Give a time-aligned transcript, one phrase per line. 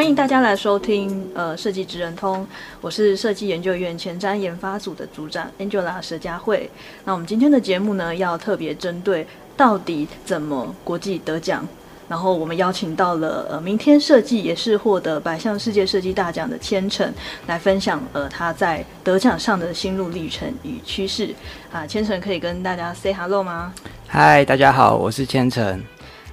[0.00, 2.46] 欢迎大家来收听呃设计职人通，
[2.80, 6.70] 我是设计研究院前瞻研发组的组长 Angela 佘佳慧。
[7.04, 9.26] 那我们今天的节目呢，要特别针对
[9.58, 11.68] 到底怎么国际得奖，
[12.08, 17.12] 然后我们邀请到了呃明天设计也是获得百项世界设计大奖的千成
[17.46, 21.28] 来分享呃他在得奖上的心路历程与趋势
[21.70, 21.86] 啊。
[21.86, 23.74] 千成可以跟大家 say hello 吗？
[24.08, 25.78] 嗨，大家好，我是千成。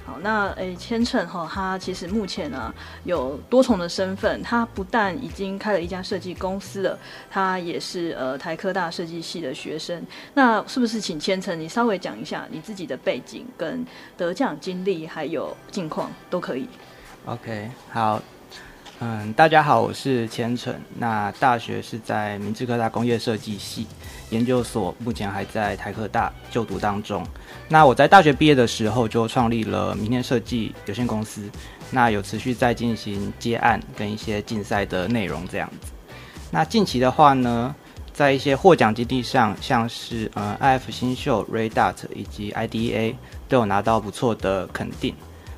[0.08, 6.98] 好，那诶，千城哈，他其实目前呢、有多重的身份，他不但已经开了一家设计公司了，
[7.30, 10.02] 他也是呃台科大设计系的学生。
[10.32, 16.66] 那是不是请千城你稍微讲一下你自己的背景、跟得奖经历还有近况都可以
[17.26, 18.22] ？OK，好，
[19.00, 20.74] 嗯，大家好，我是千成。
[20.96, 23.86] 那大学是在明治科大工业设计系。
[24.30, 27.24] 研究所目前还在台科大就读当中。
[27.68, 31.48] 那我在大学毕业的时候就创立了明天设计有限公司，
[31.92, 35.92] 那有持续在进行接案跟一些竞赛的内容这样子。
[36.50, 37.72] 那近期的话呢，
[38.12, 43.14] 在一些获奖基地上，像是呃 IF 新秀、redart 以及 IDEA
[43.48, 45.14] 都有拿到不错的肯定。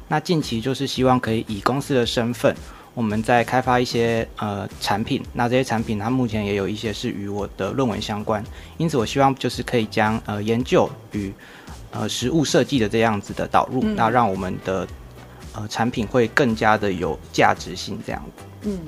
[0.08, 2.54] 那近期就是希望可以以公司的身份。
[2.92, 8.44] 我们在开发一些呃产品，那这些产品它目前也有一些是与我的论文相关，
[8.78, 11.32] 因此我希望就是可以将呃研究与
[11.92, 14.86] 呃实物设计的这样子的导入，嗯、那让我们的
[15.54, 18.44] 呃产品会更加的有价值性这样子。
[18.62, 18.80] 嗯，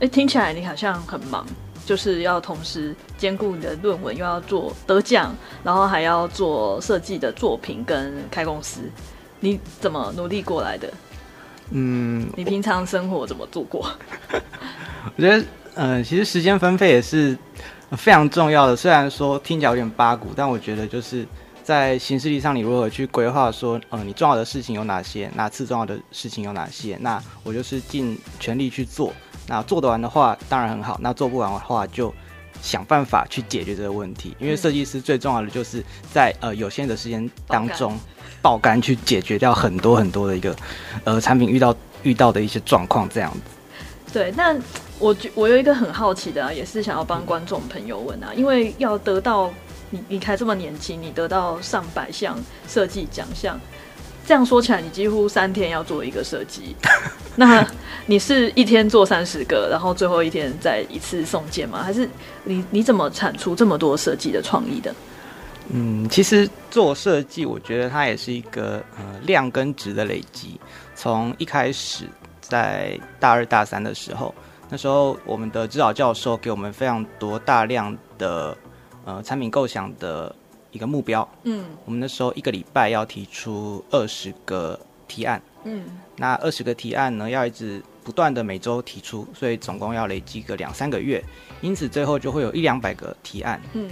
[0.00, 1.46] 哎，听起来你好像很忙，
[1.84, 8.80] 就是要同时兼顾你的论文，又要做得奖，然后还要做设计的作品跟开公司，
[9.38, 10.90] 你怎么努力过来的？
[11.70, 13.88] 嗯，你平常生活怎么度过？
[15.16, 15.44] 我觉得，
[15.74, 17.36] 呃，其实时间分配也是
[17.92, 18.74] 非常重要的。
[18.74, 21.26] 虽然说听起来有点八股，但我觉得就是
[21.62, 26.98] 在行事历上，你如何去规划说，呃，你重要的事情有哪些，哪次重要的事情有哪些？
[27.00, 29.12] 那我就是尽全力去做。
[29.46, 32.12] 那做得完的话，当然很好；那做不完的话，就
[32.60, 34.36] 想办法去解决这个问题。
[34.38, 37.98] 因为设计师最重要的就是在呃有限的时间当中。
[38.42, 40.54] 爆肝去解决掉很多很多的一个，
[41.04, 43.38] 呃，产品遇到遇到的一些状况这样子。
[44.12, 44.56] 对，那
[44.98, 49.52] 我我有一个很好奇的啊，也是想要帮观众朋友问啊，因为要得到
[49.90, 52.36] 你你还这么年轻，你得到上百项
[52.66, 53.58] 设计奖项，
[54.26, 56.74] 这样说起来，你几乎三天要做一个设计。
[57.36, 57.64] 那
[58.06, 61.82] 你是一天做三十个，然后最后一天再一次送件吗？
[61.82, 62.08] 还是
[62.44, 64.92] 你你怎么产出这么多设计的创意的？
[65.72, 70.60] 嗯，其实做设计，我觉得它也是一个呃量跟值的累积。
[70.94, 72.04] 从一开始
[72.40, 74.34] 在大二大三的时候，
[74.68, 78.56] 那时候我们的指导教授给我们非常多大量的
[79.04, 80.34] 呃产品构想的
[80.72, 81.26] 一个目标。
[81.44, 85.40] 嗯，我们那时候一个礼拜要提出二十个提案。
[85.64, 85.84] 嗯，
[86.16, 91.22] 那二十个提案呢，要一直不断的每周提出，所以总共要累积个两三个月，
[91.60, 93.60] 因此最后就会有一两百个提案。
[93.72, 93.88] 嗯。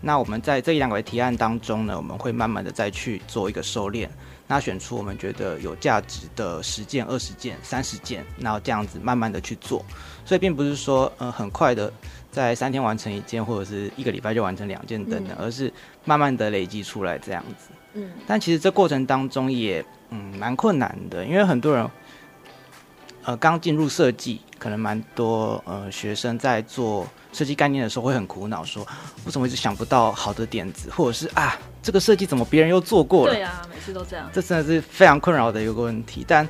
[0.00, 4.08] 那我们在这一两个提案当中呢，我们会慢慢的再去做一个收敛，
[4.46, 9.84] 那选出我们觉得有价值的十件、二十件、三十件，然后这样子慢慢的去做，
[10.24, 11.92] 所以并不是说呃很快的
[12.30, 15.72] 在三天完成一件，或者是一个礼拜就完成两件等等，而是
[16.04, 17.68] 慢慢的累积出来这样子。
[17.94, 21.88] 嗯，但其实这过程当中也嗯蛮困难的，因为很多人
[23.28, 27.06] 呃刚进入设计，可能蛮多呃学生在做。
[27.30, 28.84] 设计概念的时候会很苦恼，说
[29.22, 33.34] 我怎么一直想不到好的点子，或者是啊这个设计怎么别人又做过了？
[33.34, 34.28] 对啊，每次都这样。
[34.32, 36.24] 这真的是非常困扰的一个问题。
[36.26, 36.48] 但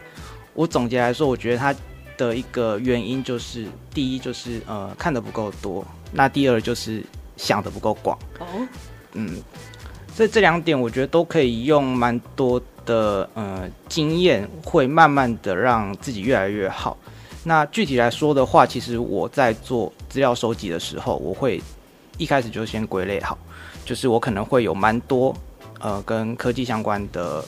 [0.54, 1.74] 我总结来说，我觉得它
[2.16, 7.02] 的一个原因就是，第一就是呃看的不够多，那第二就是
[7.36, 8.16] 想的不够广。
[8.38, 8.46] 哦，
[9.14, 9.42] 嗯，
[10.14, 16.96] 所以这两点我觉得都可以用蛮多的呃经验，会慢慢的让自己越来越好。
[17.44, 21.62] 那具体来说的话，其实我在做资料收集的时候，我会
[22.16, 23.36] 一开始就先归类好，
[23.84, 25.34] 就是我可能会有蛮多
[25.78, 27.44] 呃跟科技相关的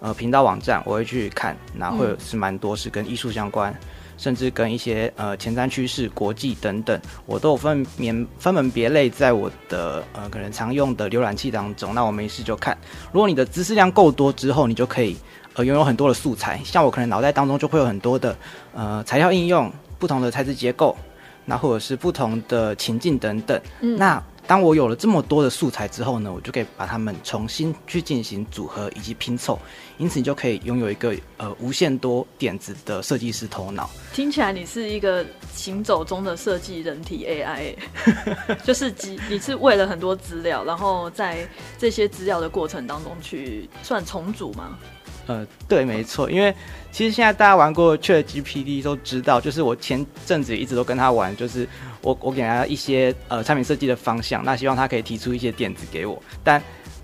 [0.00, 3.74] 呃频道网站，我会去看，那会是蛮多是跟艺术相关，
[4.16, 11.94] 甚至跟一些呃前瞻趋势、国际等等，我都有分免分门别类在我的呃可能常用的浏览器当中。
[11.94, 12.76] 那我没事就看。
[13.12, 15.16] 如果你的知识量够多之后，你就可以
[15.54, 16.60] 呃拥有很多的素材。
[16.64, 18.36] 像我可能脑袋当中就会有很多的
[18.74, 20.96] 呃材料应用、不同的材质结构，
[21.44, 23.60] 那或者是不同的情境等等。
[23.80, 24.22] 嗯，那。
[24.46, 29.58] 当我有了这么多的素材之后呢，我就可以把它们重新去进行组合以及拼凑，
[29.98, 33.88] 因此你就可以拥有一个呃无限多点子的设计师头脑。
[34.12, 35.24] 听起来你是一个
[35.54, 37.74] 行走中的设计人体 AI，
[38.64, 41.48] 就是集你是为了很多资料，然后在
[41.78, 44.76] 这些资料的过程当中去算重组吗？
[45.26, 46.52] 呃，对，没错，因为
[46.90, 51.66] 其实现在大家玩过 ChatGPT 都知道，就是我前阵子一直都跟他玩，就是
[52.00, 56.60] 我我给他一些呃产品设计的方向，那希望他可以提出一些点子给我，但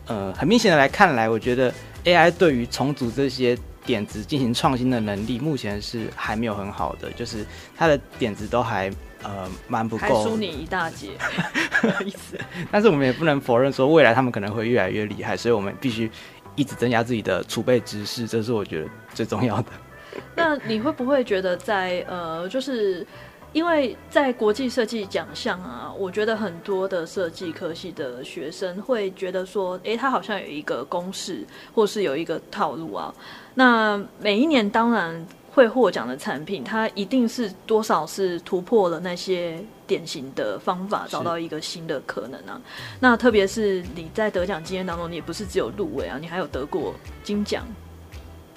[0.07, 1.73] 呃很明显的来看来，我觉得
[2.05, 3.57] AI 对于重组这些
[3.87, 8.91] 点子进行创新的能力，目前是还没有很好的，就是他的点子都还
[9.23, 11.13] 呃蛮不够，还输你一大截，
[12.05, 12.37] 意思。
[12.71, 16.11] 但是我们也不能否认说未来他们可能会越来越厉害，所以我们必须。
[16.59, 19.67] 一直增加自己的储备知识，这是我觉得最重要的。
[20.35, 23.07] 那你会不会觉得在呃，就是
[23.53, 33.15] 因为在国际设计奖项啊，我觉得很多的设计科系的学生会觉得说，哎，他好像有一个公式，或是有一个套路啊。
[33.55, 35.25] 那每一年当然。
[35.59, 42.61] 会获奖的产品，它一定是多少是突破了那些典型的方法，找到一个新的可能啊。
[43.01, 46.95] 那特别是你在得奖经验当中，你也不是只有入围啊，你还有得过
[47.25, 47.67] 金奖，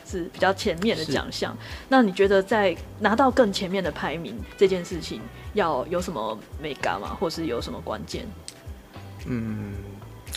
[0.06, 1.58] 是比较前面的奖项。
[1.90, 5.20] 那你觉得在拿到更前面的排名这件事情，
[5.56, 7.18] 要有什么美感吗？
[7.20, 8.28] 或是有什么关键？
[9.26, 9.74] 嗯，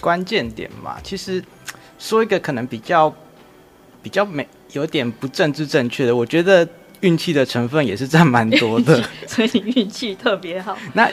[0.01, 1.45] 关键点嘛，其实
[1.99, 3.15] 说一个可能比较
[4.05, 4.47] 比较没。
[4.73, 6.69] 有点不政治正确的，我觉得
[6.99, 10.77] 运气的成分也是占蛮多的， 所以你运气特别好。
[10.93, 11.09] 那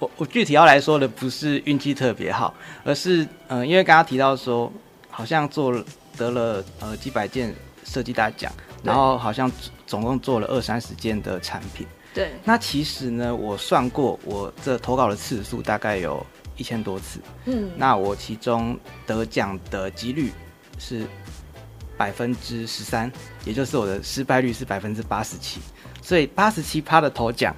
[0.00, 2.52] 我我具体要来说的不是运气特别好，
[2.82, 4.72] 而是嗯、呃，因为刚刚提到说，
[5.08, 5.84] 好像做了
[6.16, 8.52] 得了呃几百件设计大奖，
[8.82, 9.48] 然后好像
[9.86, 11.86] 总共做了二三十件的产品。
[12.12, 12.32] 对。
[12.42, 16.26] 那其实呢，我算过，我这投稿的次数大概有
[16.56, 17.20] 一千多次。
[17.44, 17.70] 嗯。
[17.76, 18.76] 那我其中
[19.06, 20.32] 得奖的几率
[20.76, 21.06] 是。
[22.00, 23.12] 百分之十三，
[23.44, 25.60] 也就是我的失败率是百分之八十七，
[26.00, 27.54] 所以八十七趴的投奖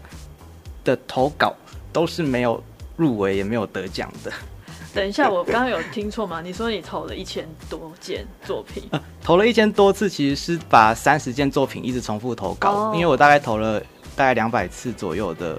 [0.82, 1.54] 的投稿
[1.92, 2.60] 都是没有
[2.96, 4.32] 入围也没有得奖的。
[4.92, 6.40] 等一下，我刚刚有听错吗？
[6.42, 13.78] 你说你投了一千多件作品，呃、 投了一千多次，其实是把三十件作品一直重复投稿，哦、因为我大概投了
[14.16, 15.56] 大概两百次左右的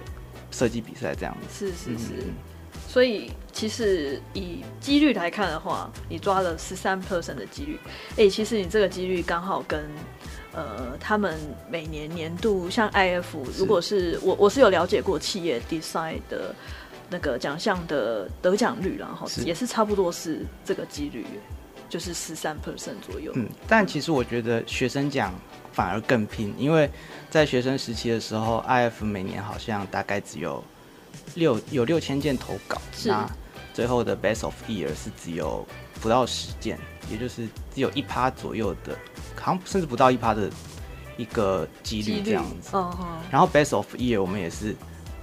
[0.51, 1.67] 设计比赛这样子。
[1.67, 2.09] 是是是。
[2.19, 2.33] 嗯
[2.85, 7.79] 所以其实以几率来看的话，你抓了十三 percent 的几率，
[8.13, 9.85] 哎、欸，其实你这个几率刚好跟
[10.53, 11.37] 呃他们
[11.69, 13.23] 每年年度像 IF，
[13.55, 16.53] 如果是我我是有了解过企业 design 的
[17.11, 21.23] 那个奖项的得奖率，然后也是差不多是这个几率，
[21.87, 23.31] 就是十三 percent 左右。
[23.35, 25.31] 嗯，但其实我觉得学生奖
[25.71, 26.89] 反而更拼，因为
[27.29, 30.63] 在学生时期的时候，IF 每年好像大概只有。
[31.35, 33.29] 六有六千件投稿，是那
[33.73, 35.65] 最后的 Best of Year 是只有
[35.99, 36.77] 不到十件，
[37.09, 38.97] 也就是只有一趴左右的，
[39.35, 40.49] 好像甚至不到一趴的
[41.17, 42.69] 一个几率这样子。
[42.77, 43.17] 哦哦。
[43.31, 44.75] 然后 Best of Year 我们也是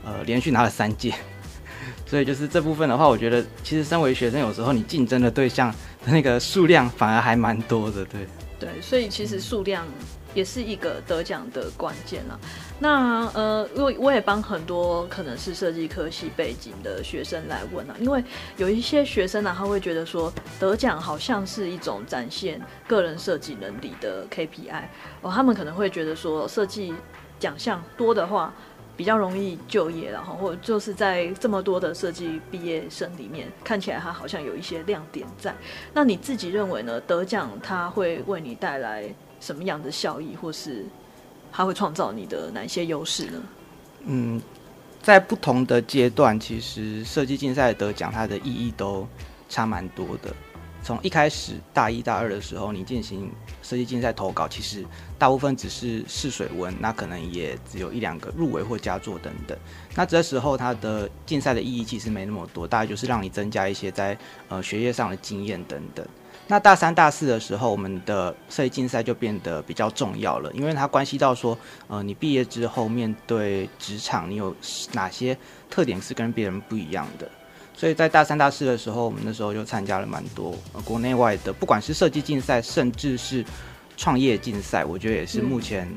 [0.05, 1.14] 呃连续拿了三届，
[2.06, 5.70] 所以就是这部分的话，我觉得其实身为学生，有时候你竞争的对象
[6.05, 8.26] 的那个数量反而还蛮多的，对。
[8.59, 9.87] 对，所以其实数量。
[10.35, 12.39] 也是一个得奖的关键了。
[12.79, 18.25] 那呃，我我也帮很多可能是设计科系背景的学生来问啊，因为
[18.57, 24.83] 有一些学生呢，他会觉得说得奖好像是一种展现个人设计能力的 KPI
[25.21, 26.95] 哦，他们可能会觉得说设计
[27.39, 28.53] 奖项多的话
[28.97, 35.55] 比较容易就业，然后或者就是在这么多的设计毕业生里面看起来他好像有一些亮点在。
[35.93, 37.01] 那你自己认为呢？
[37.03, 39.05] 得奖他会为你带来
[39.40, 40.85] 什么样的效益，或是
[41.50, 43.42] 它会创造你的哪些优势呢？
[44.04, 44.40] 嗯，
[45.02, 49.06] 在不同的阶段，其实设计竞赛得奖，它的意义都
[49.49, 50.32] 差蛮多的。
[50.82, 53.30] 从一开始大一、大二的时候，你进行
[53.62, 54.82] 设计竞赛投稿，其实
[55.18, 59.56] 大部分只是试水温，那可能也只有一两个入围或佳作等等。
[59.94, 64.16] 那这时候，它的竞赛的意义其实没那么多，大概就是让你增加一些在
[64.49, 66.06] 呃学业上的经验等等。
[66.50, 74.52] 那大三、大四的时候，我们的设计竞赛就变得比较重要了，因为它关系到说，呃，你毕业之后面对职场，你有
[74.92, 75.38] 哪些
[75.71, 77.30] 特点是跟别人不一样的。
[77.73, 83.45] 所以在大三、大四的时候，我们那时候就参加了蛮多，呃，国内外的，不管是设计竞赛，甚至是
[83.97, 85.88] 创业竞赛，我觉得也是目前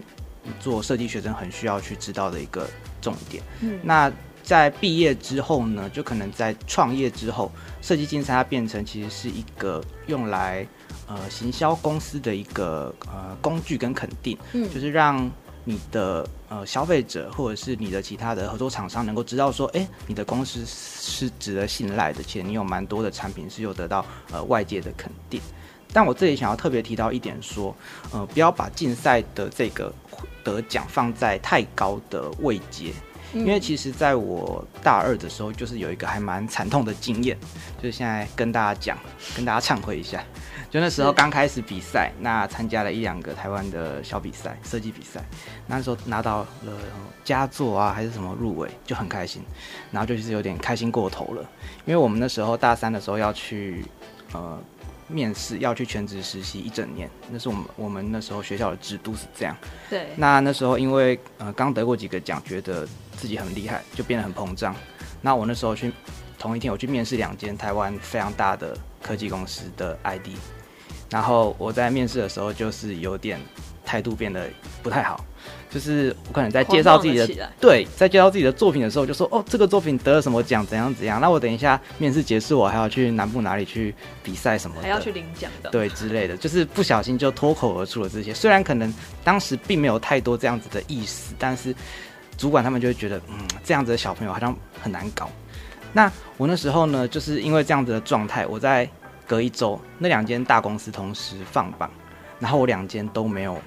[0.60, 2.69] 做设计学生很需要去知道的一个
[3.01, 3.41] 重点。
[3.62, 4.12] 嗯，那
[4.43, 7.50] 在毕业之后呢，就可能在创业之后，
[7.81, 10.67] 设计竞赛它变成其实是一个用来
[11.07, 15.31] 呃行销公司的一个呃工具跟肯定，嗯，就是让
[15.63, 25.39] 你的呃消费者或者是你的其他的合作厂商能够知道说，哎，你的公司是值得信赖的，且你有蛮多的产品是有得到呃外界的肯定。
[25.93, 27.73] 但我这里想要特别提到一点，说，
[28.12, 29.93] 呃，不要把竞赛的这个
[30.43, 32.91] 得奖放在太高的位阶，
[33.34, 37.38] 因为其实在我大二的时候，就是有一个还蛮惨痛的经验，
[37.78, 38.98] 就是现在跟大家讲，
[39.36, 40.24] 跟大家忏悔一下，
[40.70, 45.24] 就那时候刚开始比赛，那参加了一两个台湾的小比赛，设计比赛，
[45.68, 46.74] 那时候拿到了
[47.24, 49.42] 佳作啊，还是什么入围，就很开心，
[49.92, 51.42] 然后就是有点开心过头了，
[51.86, 53.86] 因为我们那时候大三的时候要去，
[54.34, 54.60] 呃。
[55.10, 59.56] 面试要去全职实习一整年，那是我们我们那时候学校的制度是这样。
[59.90, 60.08] 对。
[60.16, 64.75] 那那时候因为呃刚得过几个奖，觉得自己很厉害，就变得很膨胀。
[65.22, 65.91] 那我那时候去
[66.38, 70.29] 同一天，我去面试两间台湾非常大的科技公司的 ID，
[71.10, 73.39] 然后我在面试的时候就是有点
[73.86, 74.50] 态度变得
[74.82, 75.24] 不太好。
[75.70, 81.20] 就是我可能在介绍自己的，对，在介绍自己的作品的时候，就说哦，这个作品得了什么奖，怎样怎样。
[81.20, 86.38] 那我等一下面试结束，我还要去南部哪里去比赛什么的，还要去领奖的，对之类的。
[86.38, 88.93] 就是不小心就脱口而出了这些，虽然可能
[89.24, 91.75] 当时并没有太多这样子的意思，但是
[92.38, 95.30] 主管他们就会觉得，嗯，这样子的小朋友好像很难搞。
[95.94, 98.90] 那我那时候呢，就是因为这样子的状态，我在
[99.28, 101.90] 隔一周，那两间大公司同时放榜，
[102.40, 103.60] 然后我两间都没有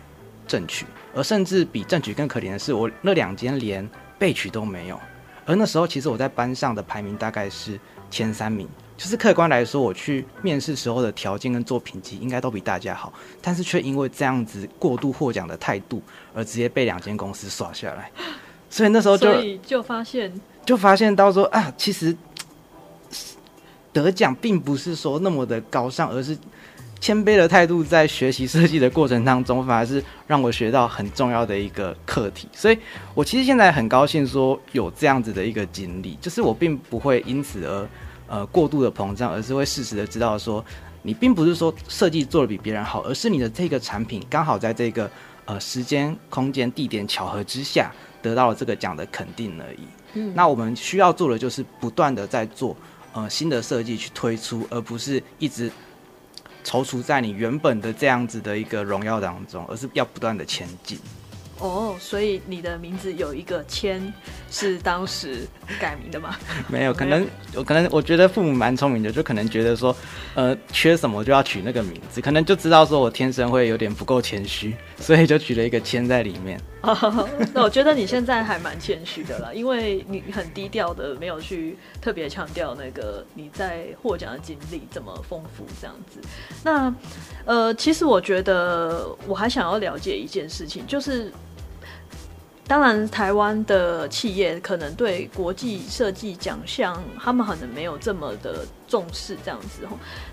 [0.47, 0.85] 正取。
[1.15, 5.01] 而甚至比正取更可怜的是，我那两间连备取都没有。
[5.47, 7.79] 而那时候，其实我在班上的排名大概是
[8.11, 16.03] 前三名，就是客观来说，我去面试时候的条件跟作品集应该都比大家好，但是却因为这样子过度获奖的态度，
[16.35, 18.11] 而直接被两间公司刷下来。
[18.77, 22.15] 所以那时候就就发现，就发现到说啊，其实
[23.91, 26.37] 得奖并不是说那么的高尚，而是。
[26.99, 32.49] 谦卑的态度，在学习设计的过程当中，反而是让我学到很重要的一个课题。
[32.53, 32.79] 所以，
[33.15, 37.89] 我其实现在很高兴说有这样子的一个经历，就是我并不会因此而
[38.27, 40.65] 呃过度的膨胀，而是会适时的知道说，
[41.03, 45.09] 你并不是说设计做的比别人好，而是你的这个产品刚好在这个
[45.45, 47.93] 呃时间、空间、地点巧合之下
[48.27, 49.87] 得到了这个奖的肯定而已。
[50.15, 52.77] 嗯，那我们需要做的就是不断的在做
[53.13, 55.71] 呃新的设计去推出，而不是一直。
[56.69, 60.99] 踌躇在你原本的这样子的一个荣耀当中，而是要不断的前进。
[61.61, 64.13] 哦，所以你的名字有一个谦，
[64.51, 65.47] 是当时
[65.79, 66.37] 改名的吗？
[66.67, 69.97] 没有，可能我可能我觉得父母蛮聪明的，就可能觉得说，
[70.35, 76.61] 呃，缺什么就要取那个名字，可能就知道说我天生会有点不够谦虚，所以就取了一个谦在里面。
[77.55, 86.21] 那我觉得你现在还蛮谦虚的啦，因为你很低调的，没有去特别强调那个你在获奖的经历怎么丰富这样子。
[86.63, 86.95] 那
[87.45, 91.33] 呃，其实我觉得我还想要了解一件事情，就是。
[92.69, 99.87] 当然，台湾的企业可能对国际设计奖项，他们可能没有这么的重视这样子。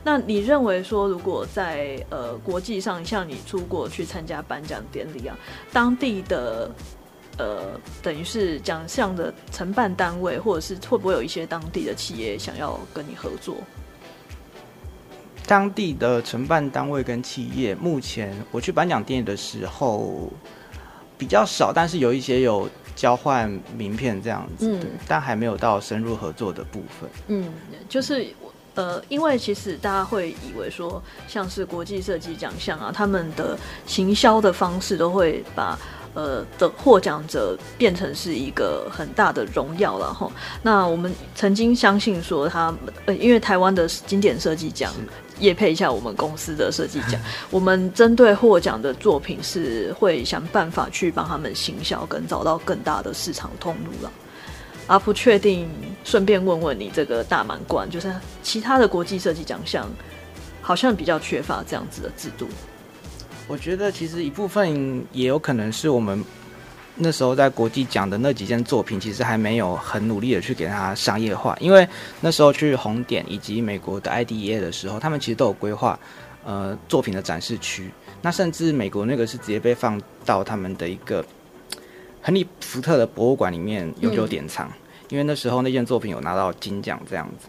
[0.03, 5.37] 那你认为说，如果在呃国际上，像你出国去参加颁奖典礼啊，
[5.71, 6.71] 当地的
[7.37, 13.57] 呃等于是奖项的承办单位，或者是会不会有一些当地的企业想要跟你合作？
[15.45, 20.31] 当地的承办单位跟企业，目前我去颁奖典礼的时候。
[21.17, 27.09] 比较少，但是有一些有交换名片这样子，嗯，但还没有到深入合作的部分。
[27.27, 27.51] 嗯，
[27.89, 28.27] 就是
[28.75, 35.77] 呃，因为其实大家会以为说，像是国际设计奖项啊，他们的行销的方式都会把
[36.13, 40.31] 呃的获奖者变成是一个很大的荣耀了哈。
[40.61, 44.93] 那我们曾经相信说他，他呃，因为台湾的经典设计奖。
[45.39, 54.11] 也配一下我们公司的设计奖， 我们针对获奖的作品是会想办法去帮他们行销，跟找到更大的市场通路了。
[54.85, 55.67] 啊，不确定，
[56.03, 59.89] 顺便问问你，这个大满贯就是其他的国际设计奖项，
[60.61, 62.47] 好像比较缺乏这样子的制度。
[63.47, 66.23] 我觉得其实一部分也有可能是我们。
[66.95, 71.87] 那时候在国际奖的那几件作品，其实还没有很努力的去给它商业化，因为
[72.21, 75.99] 那时候去红点以及美国的 IDEA 的时候，他们其实都有规划，
[76.45, 77.89] 呃，作品的展示区。
[78.21, 81.25] 那甚至美国那个是直接被放到他们的一个
[82.21, 84.71] 亨利福特的博物馆里面永久典藏，
[85.09, 87.47] 因为那时候那件作品有拿到金奖这样子。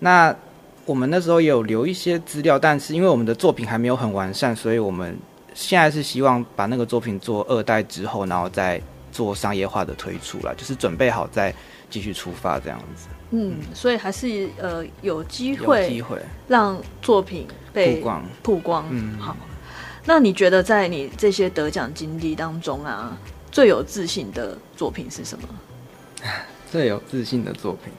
[0.00, 0.36] 那
[0.84, 5.16] 我们那时候也有留一些资料，但是因为我们的作品还没有很完善，所以我们。
[5.54, 8.80] 现在是希望把那个作品做二代之后，然后再
[9.10, 11.54] 做商业化的推出来，就是准备好再
[11.90, 13.08] 继续出发这样子。
[13.30, 16.18] 嗯，所以还是呃有机会，有机会
[16.48, 18.86] 让作品被曝光曝光。
[18.90, 19.36] 嗯，好。
[20.04, 23.16] 那你觉得在你这些得奖经历当中啊，
[23.50, 25.48] 最有自信的作品是什么？
[26.70, 27.92] 最有自信的作品，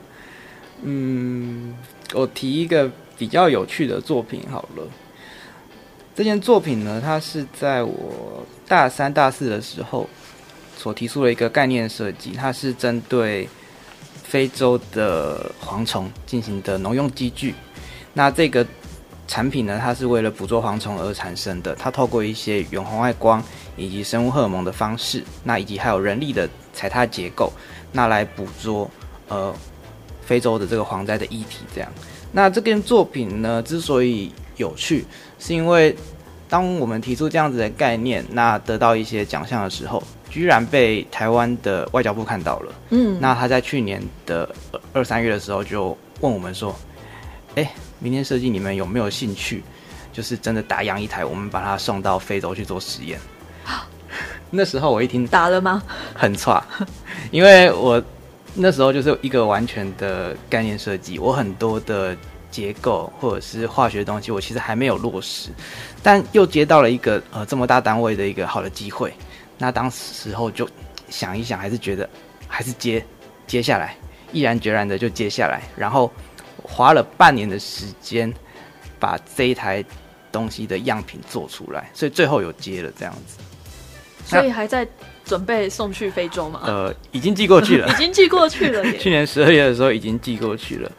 [0.81, 1.75] 嗯，
[2.13, 4.83] 我提一个比较有趣的作品好了。
[6.15, 10.07] 这件作品呢，它是在我大三、大四的时候
[10.77, 13.49] 所提出的一个概念设计，它是针对
[14.23, 17.55] 非洲的蝗虫进行的农用机具。
[18.13, 18.65] 那这个
[19.27, 21.73] 产品呢，它是为了捕捉蝗虫而产生的。
[21.75, 23.43] 它透过一些远红外光
[23.75, 27.51] 以及生物荷尔蒙的方式，那以及还有人力的踩踏结构，
[27.91, 28.89] 那来捕捉
[29.29, 29.51] 呃
[30.21, 31.65] 非洲的这个蝗灾的议题。
[31.73, 31.91] 这样，
[32.31, 35.03] 那这件作品呢，之所以有趣，
[35.45, 35.93] 是因为
[36.47, 42.73] 当我们提出这样子的概念，那得到一些奖项的时候，居然被台湾的外交部看到了。
[42.91, 44.49] 嗯，那他在去年的
[44.93, 46.73] 二三月的时候就问我们说
[47.55, 47.69] ：“哎，
[47.99, 49.61] 明天设计你们有没有兴趣？
[50.13, 53.19] 就是真的打样一台，我们把它送到非洲去做实验。”
[54.49, 55.83] 那时候我一听打了吗？
[56.13, 56.63] 很差，
[57.31, 58.01] 因为我
[58.53, 62.15] 那时候就是一个完全的概念设计，我很多的。
[62.53, 65.49] 结构或者是化学东西，我其实还没有落实，
[66.03, 69.11] 但又接到了一个呃这么大单位的一个好的机会，
[69.57, 70.69] 那当时候就
[71.09, 72.07] 想一想，还是觉得
[72.47, 73.03] 还是接
[73.47, 73.97] 接下来，
[74.31, 76.11] 毅然决然的就接下来，然后
[76.61, 78.31] 花了半年的时间
[78.99, 79.83] 把这一台
[80.31, 83.39] 东西的样品做出来，所以最后有接了这样子，
[84.25, 84.87] 所以还在
[85.25, 86.61] 准备送去非洲吗？
[86.65, 90.91] 呃，已经寄过去了， 已经寄过去了， 去年十二月的时候已经寄过去了。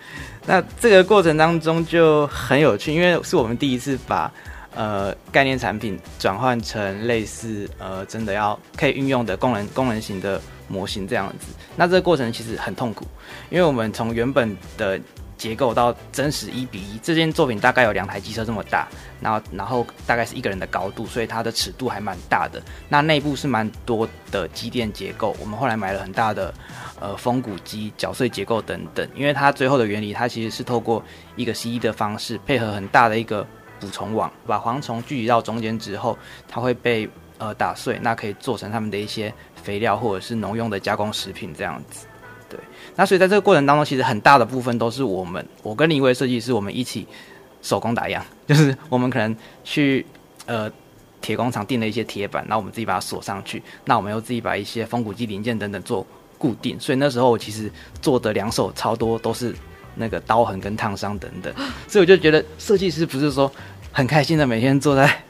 [0.47, 4.31] 那这个过程当中就很有趣，因为是我们第一次把
[4.75, 11.47] 呃概念产品转换成类似呃真的要可以运用的功能功能型的模型这样子。
[11.77, 13.07] 那这个过程其实很痛苦，
[13.49, 15.01] 因为我们从原本的
[15.45, 18.89] 结构到真实一比一，这件作品大概有两台机车这么大，
[19.21, 22.63] 然后然后大概是一个人的高度，所以它的尺度还蛮大的。
[22.89, 26.55] 那内部是蛮多的机电结构，我们后来买了很大的
[26.99, 29.07] 呃风鼓机、绞碎结构等等。
[29.15, 31.05] 因为它最后的原理，它其实是透过
[31.37, 33.47] 一个吸的方式，配合很大的一个
[33.79, 36.17] 捕虫网，把蝗虫聚集到中间之后，
[36.49, 39.31] 它会被呃打碎，那可以做成他们的一些
[39.63, 42.07] 肥料或者是农用的加工食品这样子。
[42.55, 42.65] 对，
[42.95, 47.05] 那所以在这个过程当中，其实很大的部分都是我们，我跟另一位设计师，我们一起
[47.63, 50.07] 手工打样，就是我们可能去
[50.47, 50.71] 呃
[51.21, 56.07] 铁工厂订了一些铁板，那我们自己把它锁上去，那我们又自己把一些风鼓机零件等等做
[56.39, 57.69] 固定，所以那时候我其实
[58.01, 59.53] 做的两手超多都是
[59.97, 61.53] 那个刀痕跟烫伤等等，
[61.89, 63.51] 所以我就觉得设计师不是说
[63.91, 65.24] 很开心的每天坐在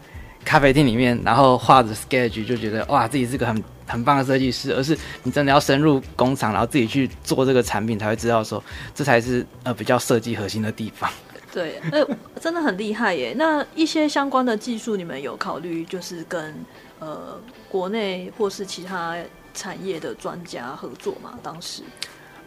[0.44, 3.64] 咖啡厅里面，然后画着 sketch 就觉得哇自己是个很。
[3.86, 11.08] 很棒的设计师，而是你真的要深入工厂，然后自己去做这个产品，才会知道说这才是呃比较设计核心的地方。
[11.52, 12.02] 对，呃，
[12.40, 13.34] 真的很厉害耶。
[13.36, 16.54] 那一些相关的技术，你们有考虑就是跟
[16.98, 19.14] 呃国内或是其他
[19.52, 21.38] 产业的专家合作吗？
[21.42, 21.82] 当时？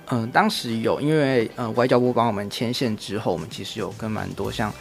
[0.08, 4.74] 嗯、呃，当时有，因为呃外交部帮我们牵线之后，我们其实有跟蛮多像。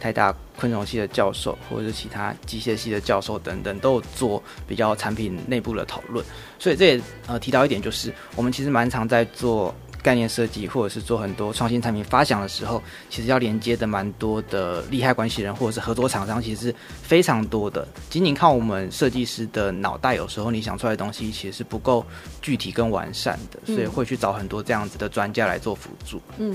[0.00, 6.24] 台大昆虫系的教授，或者是其他机械系的教授等等，都有做比较产品内部的讨论。
[6.58, 17.86] 所以这也呃提到一点，就是我们其实蛮常在做概念设计，或者是做很多创新产品发想的时候，其实要连接的蛮多的利害关系人，或者是合作厂商，其实是非常多的。
[18.08, 22.04] 仅仅靠我们设计师的脑袋，有时候你想出来的东西其实是不够
[22.40, 26.20] 具体跟完善的，所以会去找很多这样子的专家来做辅助。
[26.38, 26.54] 嗯，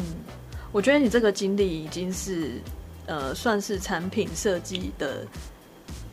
[0.71, 2.61] 我觉得你这个经历已经是。
[3.09, 5.25] 呃，算是产品设计的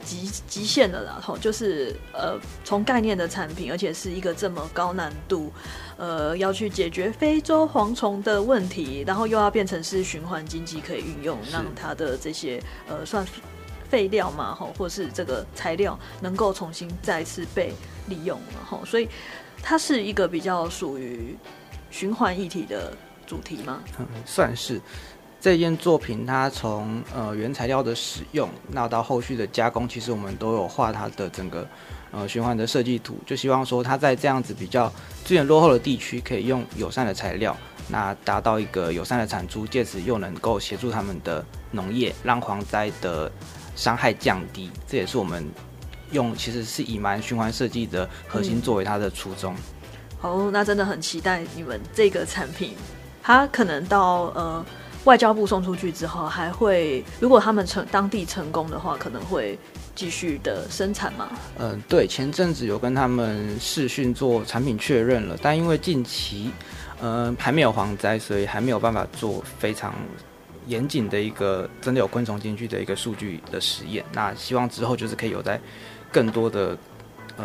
[0.03, 5.53] 极极限了啦，吼，就是呃，从概念的产品，而且是一个这么高难度，
[5.99, 13.27] 呃，要去解决非洲蝗虫的问题，然后又要变成是循环经济可以运用，让它的这些呃算
[13.91, 17.75] 废料嘛，吼，或是这个材料能够重新再次被
[18.09, 19.07] 利用，吼，所以
[19.63, 21.37] 它是一个比较属于
[21.91, 23.83] 循环一体的主题吗？
[23.99, 24.81] 嗯，算是。
[25.47, 31.65] 这件作品，它从呃原材料的使用，那到后续的加工，其实我们都有画它的整个
[32.11, 34.93] 呃循环的设计图，就希望说它在这样子比较
[35.25, 37.57] 资源落后的地区，可以用友善的材料，
[37.89, 43.31] 那达到一个友善的产出，借此又能够协助他们的农业，让蝗灾的
[43.77, 44.69] 伤害降低。
[44.89, 45.49] 这也是我们
[46.11, 49.55] 用其实是以蛮循环设计的核心作为它的初衷。
[49.55, 49.59] 嗯。
[50.19, 52.75] 好，那真的很期待你们这个产品，
[53.23, 54.67] 它可能到呃。
[55.07, 59.59] 外交部送出去之后，还会如果他们成当地成功的话，可能会
[59.95, 61.31] 继续的生产吗？
[61.59, 66.51] 嗯、对，前阵子有跟他们视讯做产品确认了，但因为近期
[67.01, 69.95] 呃还没有蝗灾，所以还没有办法做非常
[70.67, 74.05] 严谨的一个真的有昆虫进去的一个数据的实验。
[74.13, 75.61] 那希望之后就是可以有在
[76.13, 76.77] 更多的
[77.37, 77.45] 呃。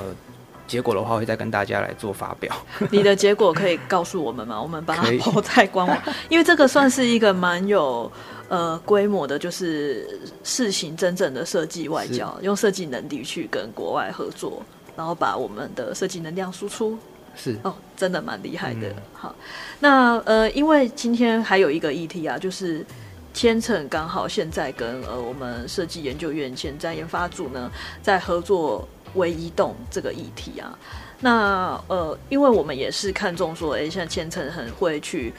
[0.71, 2.55] 结果的话会再跟大家来做发表。
[2.89, 4.55] 你的结果可以告诉我们吗？
[4.63, 8.09] 我们把它抛在官网，因为这个算是一个蛮有
[8.47, 14.63] 呃规模的，就是试行真正的设计外交，用设计能力去跟国外合作，
[14.95, 16.97] 然后把我们的设计能量输出。
[17.35, 18.87] 是哦，真的蛮厉害的。
[18.87, 19.35] 嗯、好，
[19.81, 22.85] 那呃，因为今天还有一个议题啊，就是
[23.33, 27.69] 千成刚好现在跟呃我们设计研究院前瞻研发组呢
[28.01, 28.87] 在合作。
[29.15, 30.77] 微移动这个议题啊，
[31.19, 35.33] 那呃，因为我们也是看中说，哎，像千层很会去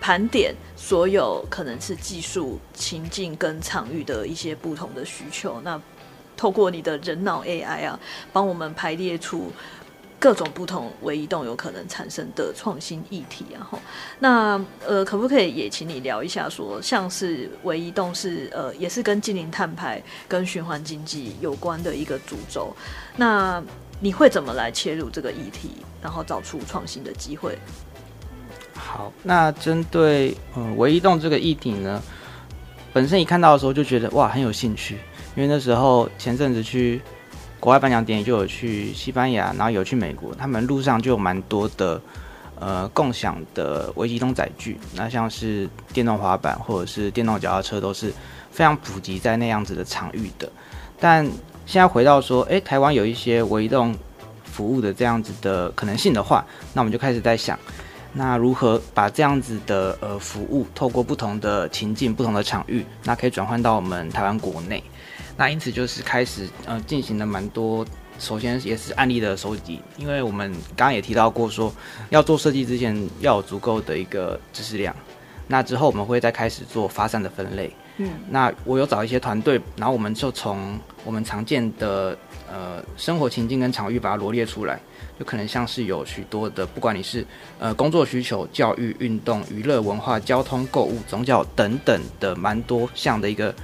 [0.00, 5.80] 盘点所有可能是技术情境跟场域的一些不同的需求，那
[6.36, 8.00] 透过你的人脑 AI 啊，
[8.32, 9.52] 帮我们排列出。
[10.20, 13.78] 各种不同微移动有可能产生的创新议题，然后
[14.18, 22.70] 那呃，可不可以也请你聊一下说，像是微移动是呃，也是跟净零碳排、跟循环经济有关的一个主轴，
[23.16, 23.62] 那
[23.98, 25.70] 你会怎么来切入这个议题，
[26.02, 27.58] 然后找出创新的机会？
[28.74, 32.02] 好，那针对嗯微移动这个议题呢，
[32.92, 34.96] 本身一看到的时候就觉得哇很有兴趣，
[35.34, 37.00] 因为那时候前阵子去。
[37.60, 42.00] 国外颁奖典礼就有去西班牙，然后有去美国，他们路上就有蛮多的
[42.58, 48.10] 呃共享的微移动载具，那像是电动滑板或者是电动脚踏车都是
[48.50, 50.50] 非常普及在那样子的场域的。
[50.98, 51.22] 但
[51.66, 53.94] 现在回到说，诶，台湾有一些微移动
[54.42, 57.58] 服务的这样子的可能性的话，那我们就开始在想，
[58.14, 64.82] 那如何把这样子的呃服务透过不同的情境、不同的场域，那可以转换到我们台湾国内。
[65.36, 67.86] 那因此就是开始呃进行了蛮多，
[68.18, 71.72] 首先也是案例的收集，因为我们刚刚也提到过说，
[72.10, 74.94] 要做设计之前要有足够的一个知识量，
[75.48, 77.74] 那之后我们会再开始做发散的分类。
[77.96, 82.16] 嗯，那我有找一些团队，然后我们就从我们常见的
[82.50, 84.78] 呃生活情境跟场域把它罗列出来，
[85.18, 87.26] 就可能像是有许多的，不管你是
[87.58, 93.54] 呃工作需求、教育、运动、娱乐、文化、交通、购物、宗教等等的蛮多项的一个。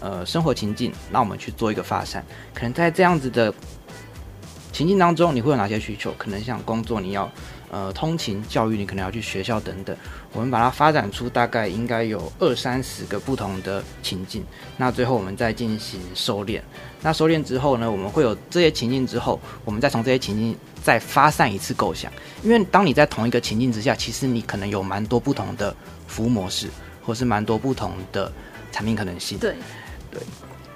[0.00, 2.24] 呃，生活情境，那我们去做一个发散。
[2.54, 3.52] 可能在这样子的
[4.72, 6.12] 情境当中，你会有哪些需求？
[6.18, 7.30] 可能像工作，你要
[7.70, 9.96] 呃通勤、教育，你可能要去学校等等。
[10.32, 14.44] 我们把它发展出大概应该有二三十个不同的情境。
[14.76, 16.60] 那最后我们再进行收敛。
[17.00, 22.12] 那收敛之后呢，我们会有这些情境之后，我们再从这些情境再发散一次构想。
[22.42, 25.74] 因为当你在同一个情境之下，其实你可能有蛮多不同的
[26.06, 26.68] 服务模式，
[27.02, 28.30] 或是蛮多不同的
[28.70, 29.38] 产品可能性。
[29.38, 29.54] 对。
[30.16, 30.26] 对，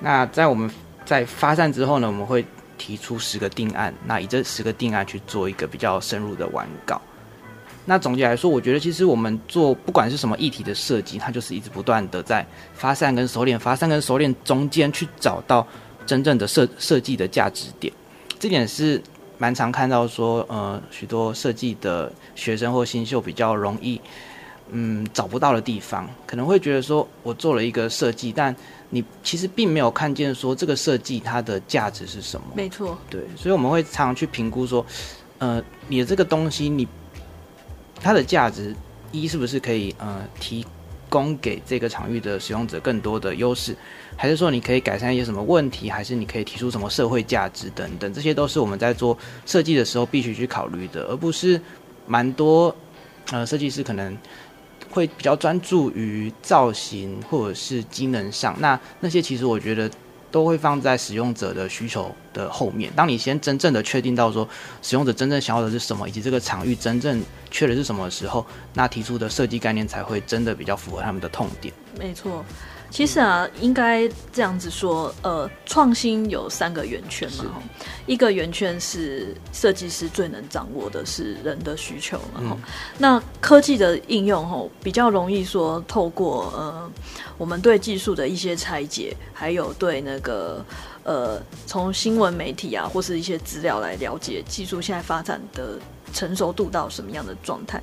[0.01, 0.71] 那在我们
[1.07, 2.45] 在发散之后呢，我们会
[2.77, 7.01] 提出十个定案，那以这十个定案去做一个比较深入的完稿。
[7.87, 15.67] 那总结来说，我觉得其实我们做不管是什么议题的设计，它就是一直不断的在发散跟熟练、发散跟熟练中间去找到
[16.05, 17.93] 真正的设设计的价值点。
[18.39, 19.03] 这点是
[19.39, 23.99] 蛮常看到说，呃，许多设计的学生或新秀比较容易，
[24.73, 28.55] 嗯，找不到的地方，可能会觉得说我做了一个设计，但
[28.89, 32.47] 你其实并没有看见说这个设计它的价值是什么？
[32.55, 34.87] 没错，对，所以我们会常常去评估说，
[35.39, 36.87] 呃，你的这个东西你
[38.01, 38.75] 它的价值
[39.11, 40.65] 一是不是可以呃提
[41.09, 43.77] 供给这个场域的使用者更多的优势，
[44.17, 51.61] 还是说你可以改善一些什么问题，还是你可以提出什么社会价值等等，这些都是我们在做设计的时候必须去考虑的，而不是
[52.07, 52.75] 蛮多
[53.33, 54.17] 呃设计师可能。
[54.91, 59.91] 会比较专注于造型或者是机能上，那那些其实我觉得
[60.31, 62.93] 都会放在使用者的需求的后面。
[62.95, 64.49] 当你先真正的确定到说
[64.83, 71.73] 使用者真正想要的是什么，以及这个场域真正缺的是什么的时候，那提出的设计概念才会真的比较符合他们的痛点。
[71.99, 72.45] 没错。
[72.91, 77.45] 其实啊，应该这样子说，呃，创新有三个圆圈嘛，
[78.05, 82.59] 一个圆圈是设计师最能掌握的是人的需求嘛，嗯、
[82.99, 86.91] 那科技的应用吼比较容易说透过呃
[87.39, 90.65] 我们对技术的一些拆解，还有对那个
[91.05, 95.79] 呃从新闻媒体啊或是一些资料来了解技术现在发展的。
[96.13, 97.81] 成熟度到什么样的状态？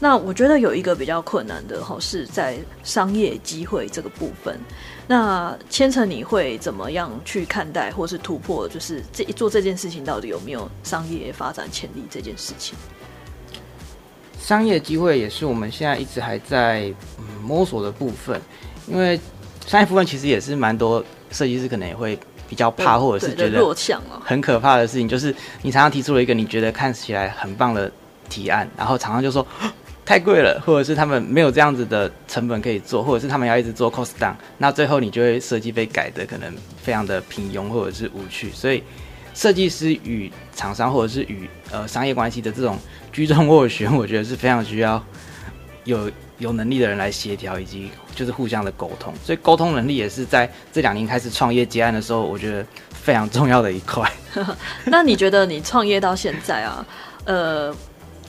[0.00, 4.58] 那我觉得有一个比较困难的哈，是在商业机会这个部分。
[5.06, 8.66] 那千层你会怎么样去看待，或是突破？
[8.66, 12.74] 就是这一做这件事情到底有没有商业发展潜力这件事情？
[14.40, 16.90] 商业机会也是我们现在一直还在
[17.42, 18.40] 摸索的部分，
[18.88, 19.20] 因为
[19.66, 23.74] 商业部分其实也是蛮多设计师可能也会比较怕，或者是觉得
[24.24, 27.90] 很可怕的事情，就是你常常提出了一个你觉得看起来很棒的
[28.28, 29.46] 提案，然后常常就说
[30.04, 38.82] 太贵了，或者是他们没有这样子的成本可以做，或者是他们要一直做 cost down，那最后你就会设计被改的可能非常的平庸或者是无趣，所以
[39.34, 42.78] 设计师与厂商或者是与呃商业关系的这种
[43.12, 45.02] 居中斡旋，我觉得是非常需要
[45.84, 54.10] 有有能力的人来协调，以及就是互相的沟通，所以沟通能力也是在这两年开始创业接案的时候，我觉得非常重要的一块。
[54.84, 56.86] 那你觉得你创业到现在啊，
[57.24, 57.74] 呃？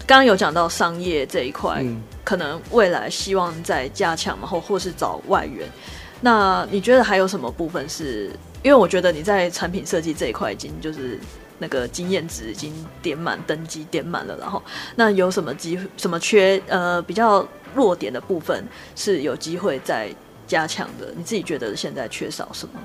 [0.06, 5.68] 刚刚有讲到商业这一块，嗯，可能未来希望再加强然后或是找外援。
[6.22, 8.32] 那你觉得还有什么部分是？
[8.64, 11.20] 因为我觉得你在产品设计这一块已经就是
[11.60, 14.38] 那个经验值已经点满，登机点满了。
[14.38, 14.62] 然后，
[14.96, 16.62] 那有什么机什么缺？
[16.68, 18.64] 呃，比较弱点的部分
[18.96, 20.10] 是有机会再
[20.48, 21.14] 加强的。
[21.16, 22.80] 你自己觉得现在缺少什么？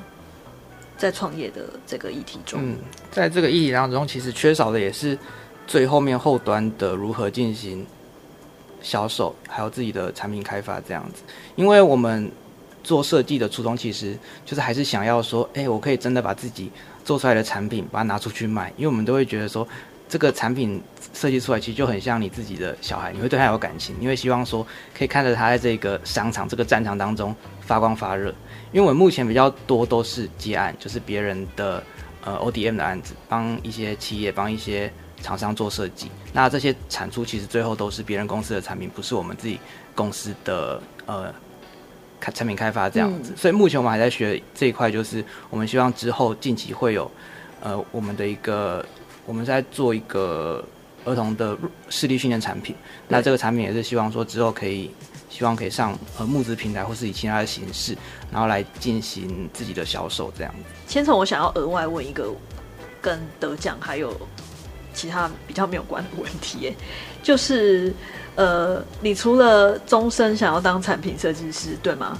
[0.96, 2.78] 在创业的这个议题中，嗯，
[3.10, 5.18] 在这个议题当中，其实缺少的也是。
[5.64, 7.86] 最后面后端的如何进行
[8.82, 11.22] 销售，还有自己的产品开发这样子，
[11.54, 12.30] 因为我们
[12.82, 16.70] 做设计的初衷其实就是还是想要说，哎，我可以真的把自己
[17.04, 19.66] 做出来的产品把它拿出去卖，因为我们都会觉得说，
[20.08, 24.66] 这个产品设计出来其实就很像你自己的小孩，你会对他有感情，你会希望说
[24.96, 28.34] 可以看着他在这个商场这个战场当中发光发热。
[28.72, 31.82] 因为我目前比较多都是接案，就是别人的
[32.24, 34.92] 呃 ODM 的案子，帮一些企业，帮一些。
[35.22, 39.56] 厂商做设计，那这些产出其实最后都是别人公司的产品，不是我们自己
[39.94, 41.32] 公司的呃
[42.22, 43.32] 开产品开发这样子。
[43.32, 43.36] 嗯。
[43.36, 47.10] 所以目前我们还在学这一块，就是我们希望之后近期会有
[47.60, 48.86] 呃我们的一个
[49.26, 50.64] 我们在做一个
[51.04, 51.58] 儿童的
[51.88, 52.76] 视力训练产品。
[53.08, 54.90] 那这个产品也是希望说之后可以
[55.28, 57.96] 希望可以上呃募资平台，或是以其他的形式，
[58.30, 60.58] 然后来进行自己的销售这样子。
[60.86, 62.32] 千从，我想要额外问一个
[63.00, 64.16] 跟得奖还有。
[64.94, 66.76] 其他比较没有关的问题，
[67.22, 67.94] 就是，
[68.34, 72.18] 呃，你除了终身想要当产品设计师，对吗？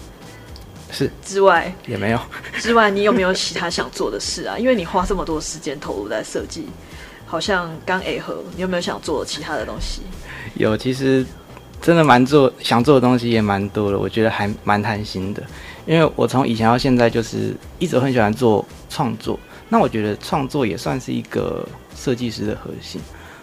[0.91, 1.11] 是。
[1.25, 2.21] 之外也没有。
[2.59, 4.59] 之外，你有没有其他想做的事啊？
[4.59, 6.67] 因为你花这么多时间投入在设计，
[7.27, 10.03] 好像刚 A 和，你有没有想做其他的东西？
[10.55, 11.25] 有，其实
[11.81, 15.43] 真的蛮做想做的东西也蛮多的，我觉得还蛮贪心的，
[15.87, 21.67] 因为我从以前到现在就是一直很喜欢做创作，那我觉得创作也算是一个。
[21.95, 23.01] 设计师的核心。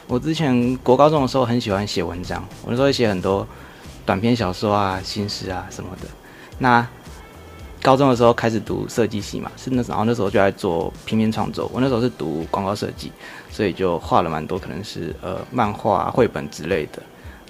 [0.10, 3.48] 我之前国高中的时候很喜欢写文章，我那时候会写很多
[4.08, 6.08] 短篇小说啊、新诗啊什么的。
[6.58, 6.86] 那
[7.80, 11.70] 高中的时候开始读设计系嘛，是那然后那时候就在做平面创作。
[11.72, 13.12] 我那时候是读广告设计，
[13.52, 17.00] 所以就画了蛮多，可能是呃漫画、绘本之类的。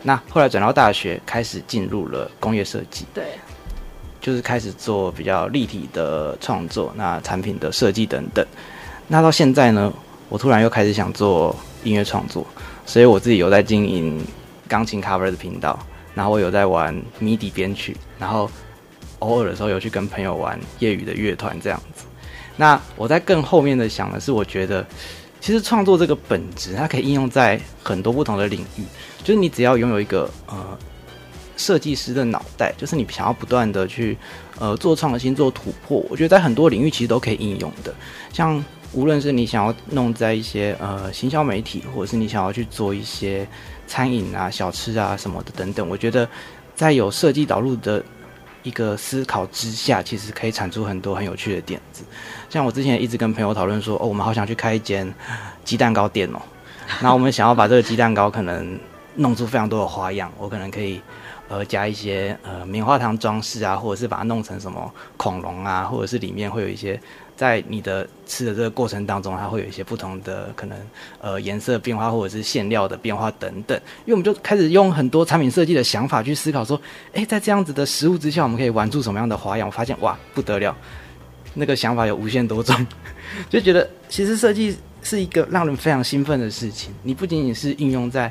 [0.03, 3.23] 那后来转到大学，开始进入了工业设计，对，
[4.19, 8.45] 就是开始做比较立体的创作，那产品的设计等等。
[9.07, 9.93] 那到现在呢？
[10.27, 12.45] 我突然又开始想做音乐创作，
[12.85, 14.21] 所以我自己有在经营
[14.67, 15.79] 钢琴 cover 的频道，
[16.13, 18.49] 然后我有在玩 MIDI 编曲，然后
[19.19, 22.05] 偶尔的时候有去跟朋友玩业余的乐团这样子。
[22.57, 24.85] 那我在更后面的想的是，我觉得
[25.39, 28.83] 其实创作这个本质，它可以应用在很多不同的领域，
[29.23, 30.77] 就是你只要拥有一个呃
[31.55, 34.17] 设计师的脑袋，就是你想要不断的去
[34.59, 37.93] 呃做创新、做突破，我觉得在很多领域其实都可以应用的，
[38.33, 38.63] 像。
[38.91, 43.47] 无论是你想要弄在一些呃行销媒体，或者是你想要去做一些
[43.85, 46.27] 餐饮啊、小吃啊什么的等等，我觉得
[46.75, 48.03] 在有设计导入的
[48.63, 52.03] 一个思考之下，其实可以产出很多很有趣的点子。
[52.49, 55.13] 像我之前一直跟朋友讨论说，哦，我们好想去开一间
[55.63, 56.41] 鸡蛋糕店哦，
[57.01, 58.79] 那我们想要把这个鸡蛋糕可能
[59.15, 60.99] 弄出非常多的花样，我可能可以
[61.47, 66.99] 呃加一些呃棉花糖装饰啊，或者是把它弄成什么恐龙啊，或者是里面会有一些。
[67.39, 70.77] 在你的吃的这个过程当中，它会有一些不同的可能，
[71.21, 73.79] 呃，颜色变化或者是馅料的变化等等。
[73.99, 76.81] 因为我们就开始用很多产品设计的想法去思考，说，
[77.13, 79.69] 诶，在这样子的食物之下，我们可以玩出什么样的花样？
[79.69, 80.75] 我发现，哇，不得了，
[81.53, 82.75] 那个想法有无限多种，
[83.49, 86.93] 就觉得其实设计是一个让人非常兴奋的事情。
[87.03, 88.29] 你不仅仅是应用在。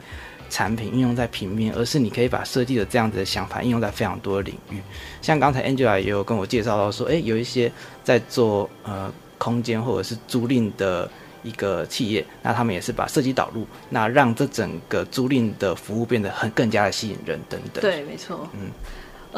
[0.50, 4.80] 产品应用在平面，而是你可以把设计的这样子的想法应用在非常多的领域。
[5.20, 7.70] 像刚才 Angela 也有跟我介绍到说，诶，有一些
[8.02, 11.10] 在做呃空间或者是租赁的
[11.42, 17.80] 一个企业，那他们也是把设计导入，那让这整个租赁的服务变得很更加的吸引人等等。
[17.80, 18.48] 对，没错。
[18.54, 18.70] 嗯，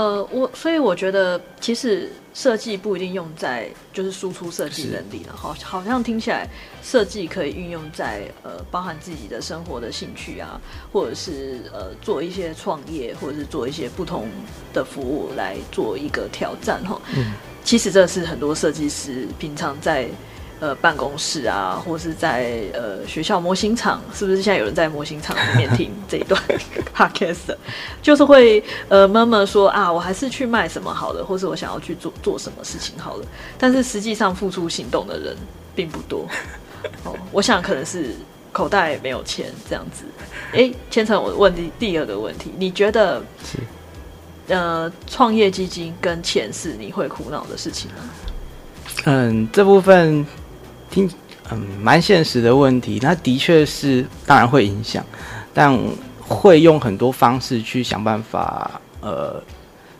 [0.00, 6.48] 呃，我所以我觉得其实设计不一定用在就是输出设计能力了，好，好像听起来
[6.82, 10.58] 设计可以运用在呃包含自己的生活的兴趣啊，
[10.90, 14.26] 或者是呃做一些创业，或者是做一些不同
[14.72, 16.98] 的服务来做一个挑战哈。
[17.14, 17.32] 嗯，
[17.62, 20.08] 其实这是很多设计师平常在。
[20.60, 26.38] 呃，办公室啊，或是在呃学校模型厂，是不是现在有人在模型厂里面 听这一段
[26.94, 27.56] podcast？
[28.02, 33.24] 就是会呃闷闷说啊，我还是去卖什么好了，或是我想要去做做什么事情好了。
[33.56, 35.34] 但是实际上付出行动的人
[35.74, 36.26] 并不多。
[37.04, 38.14] 哦，我想可能是
[38.52, 40.04] 口袋没有钱这样子。
[40.52, 43.58] 哎、欸，千成，我问第第二个问题，你觉得是
[44.48, 47.96] 呃创业基金跟钱是你会苦恼的事情吗？
[49.06, 50.26] 嗯，这部分。
[50.90, 51.08] 听，
[51.50, 55.04] 嗯，蛮现实的问题，那的确是，当然会影响，
[55.54, 55.78] 但
[56.20, 59.42] 会用很多方式去想办法，呃，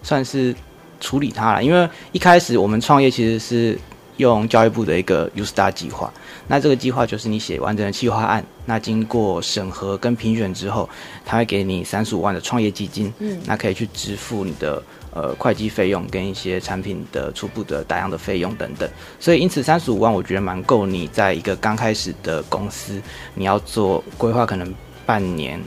[0.02, 0.54] 算是
[1.00, 1.62] 处理它了。
[1.62, 3.78] 因为一开始我们创业其实是
[4.16, 6.12] 用教育部的一个 U Star 计划，
[6.48, 10.88] 那这个计划就是你写完整的企划案，那经过审核跟评选之后，
[11.24, 14.82] 他会给你三十五万的创业基金，嗯，那可以去支付你的。
[15.12, 23.02] 呃，会计费用跟一些产品的初步的打样的费用等等，所以因此三十五万，我觉得蛮够你在一个刚开始的公司，
[23.34, 24.72] 你要做规划，可能
[25.04, 25.60] 半年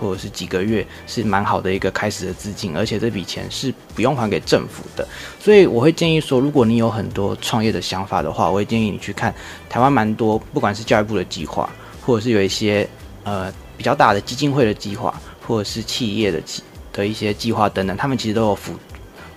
[0.00, 5.06] 或者是几个月，是蛮好的一个开始的资金，而且这笔钱是不用还给政府的。
[5.38, 9.32] 所以我会建议说，如果你有很多创业的想法的话，我会建议你去看
[9.68, 11.70] 台湾蛮多，不管是教育部的计划，
[12.04, 12.88] 或者是有一些
[13.22, 15.14] 呃比较大的基金会的计划，
[15.46, 18.72] 或者是企业的计的一些计划等等，他们其实都有辅。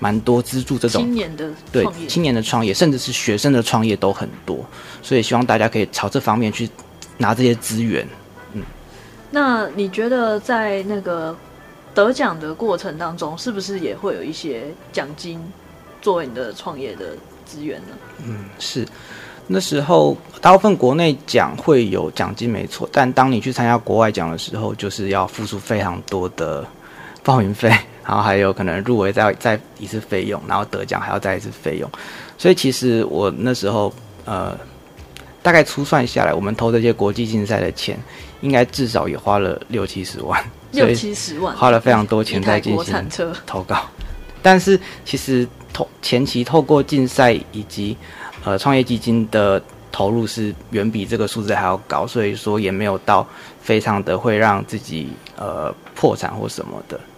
[0.01, 4.65] 蛮多资助这种青年的对青年的创业，甚至是学生的创业都很多，
[5.03, 6.67] 所以希望大家可以朝这方面去
[7.19, 8.05] 拿这些资源。
[8.53, 8.63] 嗯，
[9.29, 11.37] 那你觉得在那个
[11.93, 15.39] 得奖的过程当中，是不是也会有一些奖金
[16.01, 17.95] 作为你的创业的资源呢？
[18.25, 18.83] 嗯，是。
[19.45, 26.65] 那时候大部分国内奖会有奖金，没错，但当你去参加国外奖的时候，就是要付出非常多的
[27.21, 27.71] 报名费。
[28.11, 31.89] 然后还有可能入围再再一次费用，然后得奖还要再一次费用，
[32.37, 33.93] 所以其实我那时候
[34.25, 34.53] 呃，
[35.41, 37.97] 大概粗算下来，我们投这些国际竞赛的钱，
[38.41, 40.43] 应该至少也花了六七十万，
[40.73, 43.09] 六七十万，花了非常多钱在进行
[43.45, 43.85] 投稿。
[44.41, 47.95] 但是其实透前期透过竞赛以及
[48.43, 53.25] 呃创业基金的投入是远比这个数字还要高，所以说也没有到
[53.61, 57.10] 非常的会让自己呃破产或什么的，对。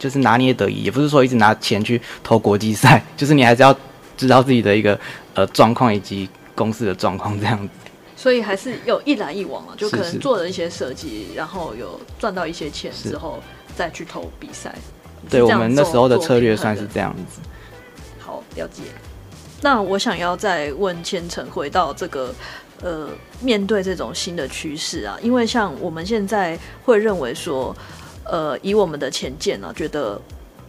[0.00, 3.76] 就是拿捏得宜，也不是说一直拿钱去投国际赛， 就是你还是要
[4.16, 4.98] 知道自己的一个
[5.34, 7.68] 呃状况以及公司的状况这样子。
[8.16, 13.38] 所以还是有一来一往嘛，就可能做了一些设计，然后有赚到一些钱之后
[13.76, 14.74] 再去投比赛。
[15.28, 17.40] 对，我们那时候的策略算是这样子。
[18.18, 18.84] 好，了解。
[19.60, 22.34] 那我想要再问千成，回到这个
[22.80, 23.08] 呃，
[23.42, 27.76] 面对这种新的趋势啊，因为像我们现在会认为说。
[28.24, 30.20] 呃，以我们的浅见呢，觉得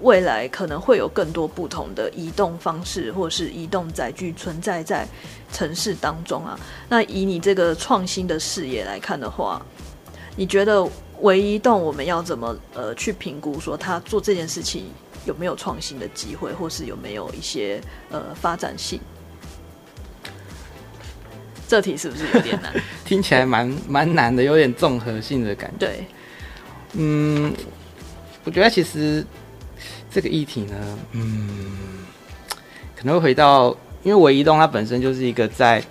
[0.01, 5.07] 未来可能会有更多不同的移动方式，或是移动载具存在在
[5.53, 6.59] 城市当中啊。
[6.89, 9.63] 那以你这个创新的视野来看的话，
[10.35, 10.87] 你觉得
[11.19, 14.85] 唯一动我们要怎么呃去评估，说他做这件事情
[15.25, 18.99] 有没有创新的机会，或是有没有一些呃发展性？
[21.67, 22.73] 这题是不是有点难？
[23.05, 25.85] 听起来蛮蛮难的，有点综合性的感觉。
[25.85, 26.05] 对。
[26.93, 27.54] 嗯，
[28.43, 29.25] 我觉得其实
[30.10, 30.75] 这个议题呢，
[31.13, 32.06] 嗯，
[32.95, 33.69] 可能会回到，
[34.04, 35.82] 因为微移动它本身就是一个在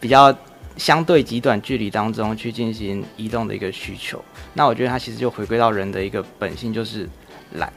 [0.00, 0.36] 比较
[0.76, 4.22] 相对极短距离当中去进行移动的一个需求。
[4.52, 7.08] 那我觉得它其实就回归到人的一个本性，就是
[7.52, 7.72] 懒。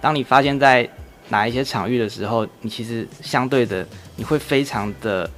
[0.00, 0.86] 当你发现在
[1.30, 5.30] 哪一些场域的时候，你其实相对的你会非常的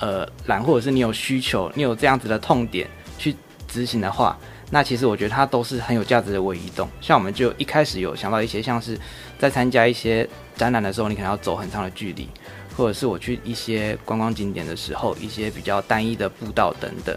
[0.00, 3.36] 呃懒，或者是你有需求，你有这样子的痛点去
[3.68, 4.36] 执行的话。
[4.70, 8.98] 那其实我觉得它都是很有价值的微移动，像我们就一开始有想到一些，像是
[9.38, 12.28] 在参加一些展览的时候，你可能要走很长的距离，
[12.76, 17.16] 或者是我去一些观光景点的时候，一些比较单一的步道等等，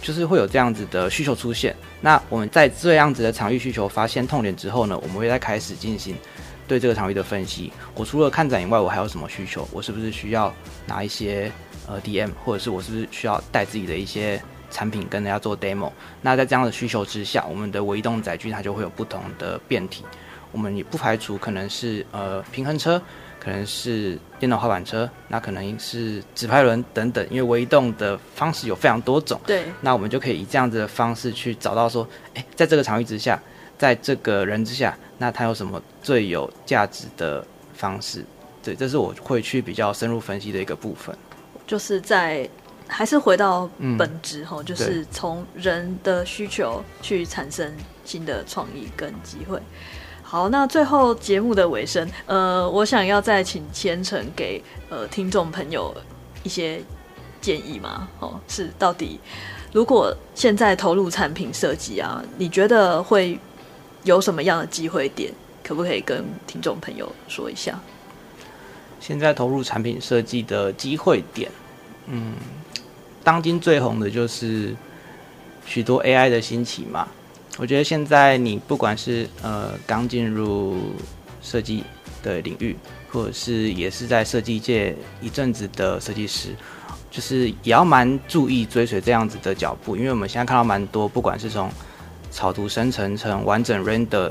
[0.00, 1.74] 就是会有这样子的需求出现。
[2.00, 6.14] 那我们在这样子的场域需求发现痛点之后呢，我们会再开始进行
[6.68, 7.72] 对这个场域的分析。
[7.96, 9.66] 我除了看展以外，我还有什么需求？
[9.72, 10.54] 我是不是需要
[10.86, 11.50] 拿一些
[11.88, 14.40] 呃 DM，或者是我是不是需要带自己的一些
[14.74, 15.88] 产品跟人家做 demo，
[16.20, 20.04] 那在这样的需求之下，我们的微移动载具它就会有不同的变体。
[20.50, 23.00] 我们也不排除可能是呃平衡车，
[23.38, 27.24] 可能是电动滑板车，那可能是直排轮等等。
[27.30, 33.40] 因为微移动的方式有非常多种，对，那我们就可以以这样子的方式去找到说，诶，在这个场域之下，
[33.78, 38.24] 在这个人之下，那他有什么最有价值的方式？
[38.60, 41.16] 对，这是我会去比较深入分析的一个部分。
[41.66, 42.48] 就是在
[42.96, 43.68] 还是回到
[43.98, 47.74] 本质哈、嗯，就是从人的需求去产生
[48.04, 49.60] 新的创意跟机会。
[50.22, 55.92] 好，那最后节目的尾声，呃，我想要再请千诚给呃听众朋友
[56.44, 56.80] 一些
[57.40, 58.08] 建议嘛？
[58.20, 59.18] 哦，是到底
[59.72, 63.36] 如果现在投入产品设计啊，你觉得会
[64.04, 65.32] 有什么样的机会点？
[65.64, 67.76] 可不可以跟听众朋友说一下？
[69.00, 71.50] 现在投入产品设计的机会点，
[72.06, 72.34] 嗯，
[73.24, 74.76] 当今最红的就是
[75.66, 77.08] 许多 AI 的兴起嘛。
[77.56, 80.76] 我觉得现在你不管是呃刚进入
[81.40, 81.82] 设计
[82.22, 82.76] 的领域，
[83.10, 86.54] 或者是也是在设计界一阵子的设计师，
[87.10, 91.70] 就是也要蛮注意追随这样子的脚步，因为我们现在看到蛮多，不管是从
[92.30, 94.30] 草图生成成完整 render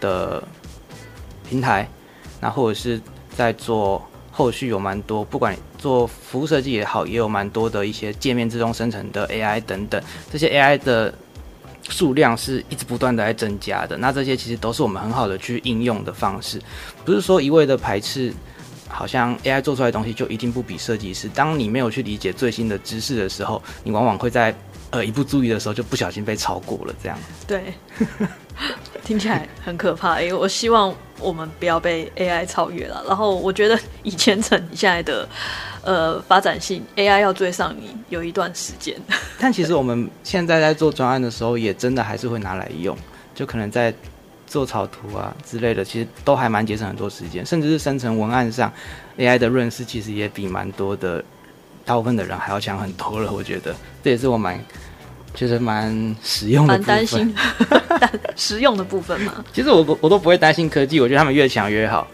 [0.00, 0.42] 的
[1.48, 1.88] 平台，
[2.40, 3.00] 那或者是
[3.36, 4.04] 在做。
[4.32, 10.02] 后续有蛮多，不管做服务设计也好，也有蛮多的一些界面自动生成的 AI 等等，
[10.32, 11.14] 这些 AI 的
[11.88, 13.96] 数量是一直不断的在增加的。
[13.98, 16.60] 那这些其实都是我们很好的去应用的方式，
[17.04, 18.32] 不是说一味的排斥，
[18.88, 21.28] 好像 AI 做出来的东西就一定不比设计师。
[21.28, 24.54] 当你没有去理解最新的知识的时候，你往往会在
[24.90, 26.94] 呃一不注意的时候就不小心被超过了。
[27.02, 27.74] 这样对。
[29.04, 33.04] 听起来很可怕，因为我希望我们不要被 AI 超越了。
[33.08, 35.28] 然后我觉得以千成你现在的
[35.82, 38.96] 呃发展性，AI 要追上你有一段时间。
[39.40, 42.96] 但其实我们现在在做专案的时候，也真的还是会拿来用，
[43.34, 43.92] 就可能在
[44.46, 48.72] 做草图啊之类的，其实都还蛮节省很多时间，甚至是生成文案上
[49.18, 51.24] AI 的润饰，其实也比蛮多的
[51.84, 53.32] 大部分的人还要强很多了。
[53.32, 54.58] 我觉得这也是我蛮。
[55.34, 57.34] 就是蛮实用的，蛮担心
[58.00, 59.44] 但 实用的部分嘛。
[59.52, 62.06] 其实我我都不会担心科技，我觉得他们越强越好。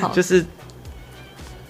[0.00, 0.44] 好 就是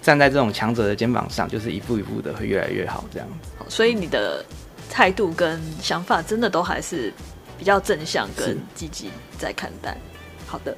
[0.01, 3.29] 站在这种强者的肩膀上，就是一步一步的会越来越好这样。
[3.69, 4.45] 所以你的
[4.89, 7.13] 态度跟想法真的都还是
[7.59, 9.97] 比较正向跟积极在看待。
[10.47, 10.77] 好的，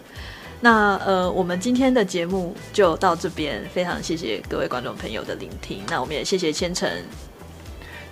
[0.60, 5.82] 那呃，我们今天的节目就到这边，非常谢谢各位观众朋友的聆听。
[5.88, 6.88] 那我们也谢谢千成。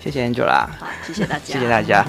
[0.03, 0.67] 谢谢 angela
[1.05, 1.25] 谢谢
[1.69, 2.05] 大家。